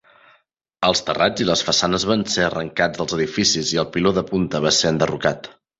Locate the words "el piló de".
3.87-4.29